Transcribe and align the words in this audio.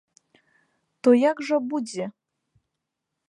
То 1.07 1.13
як 1.31 1.37
жа 1.49 1.57
будзе? 1.73 2.05